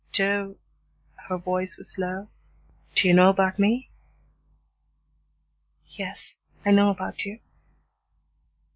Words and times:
"Do" 0.13 0.57
her 1.29 1.37
voice 1.37 1.77
was 1.77 1.99
low 1.99 2.27
"do 2.95 3.07
you 3.07 3.13
know 3.13 3.29
about 3.29 3.59
me?" 3.59 3.91
"Yes, 5.91 6.33
I 6.65 6.71
know 6.71 6.89
about 6.89 7.19
you." 7.23 7.37